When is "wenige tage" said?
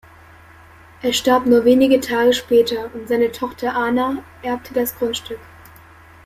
1.63-2.33